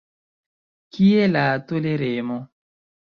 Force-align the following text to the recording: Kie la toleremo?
Kie 0.95 1.27
la 1.33 1.43
toleremo? 1.73 2.39